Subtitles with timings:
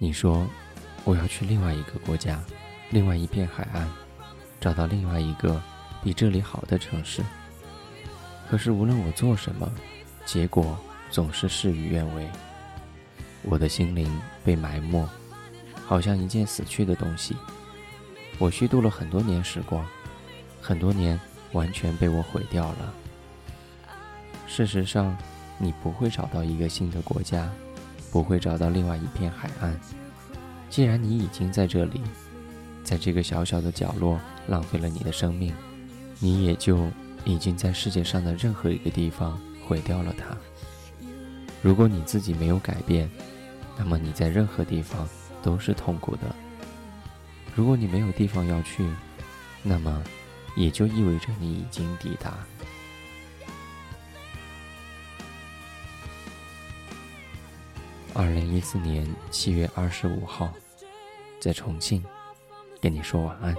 [0.00, 0.46] 你说
[1.02, 2.40] 我要去另外一个国家，
[2.90, 3.88] 另外一片海岸，
[4.60, 5.60] 找到另外一个
[6.04, 7.20] 比这里好的城市。
[8.48, 9.68] 可是无论我做什么，
[10.24, 10.78] 结果
[11.10, 12.28] 总是事与愿违。
[13.42, 14.08] 我的心灵
[14.44, 15.04] 被埋没，
[15.84, 17.36] 好像一件死去的东西。
[18.38, 19.84] 我虚度了很多年时光，
[20.62, 21.18] 很多年
[21.50, 22.94] 完全被我毁掉了。
[24.46, 25.16] 事实上，
[25.58, 27.50] 你不会找到一个新的国家。
[28.10, 29.78] 不会找到另外一片海岸。
[30.70, 32.00] 既然你已经在这里，
[32.84, 35.54] 在这个小小的角落浪费了你的生命，
[36.18, 36.88] 你也就
[37.24, 40.36] 已经在世界上的任何一个地方毁掉了它。
[41.62, 43.10] 如果你自己没有改变，
[43.78, 45.08] 那么你在任何地方
[45.42, 46.34] 都是痛苦的。
[47.54, 48.88] 如果你没有地方要去，
[49.62, 50.02] 那么
[50.54, 52.38] 也就意味着你已经抵达。
[58.20, 60.52] 二零一四年七月二十五号，
[61.38, 62.04] 在重庆，
[62.80, 63.54] 跟你说晚安。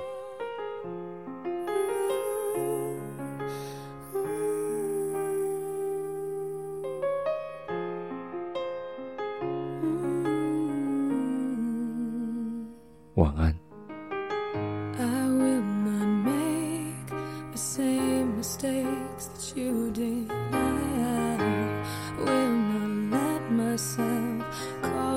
[13.16, 13.69] 晚安。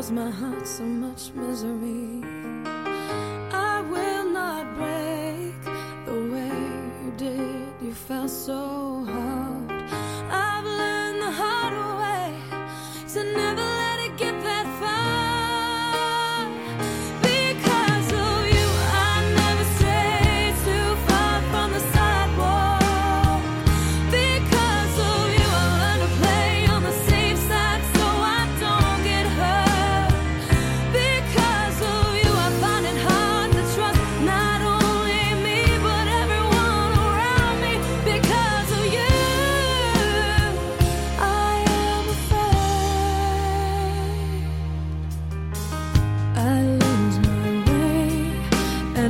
[0.02, 2.24] Cause my heart so much misery.
[3.52, 5.54] I will not break
[6.06, 6.50] the way
[7.04, 7.68] you did.
[7.80, 9.21] You felt so hard.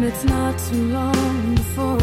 [0.03, 2.02] And it's not too long before